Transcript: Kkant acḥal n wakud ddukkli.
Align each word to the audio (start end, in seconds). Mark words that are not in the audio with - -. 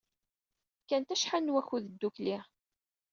Kkant 0.81 1.13
acḥal 1.15 1.41
n 1.45 1.53
wakud 1.53 1.83
ddukkli. 1.89 2.37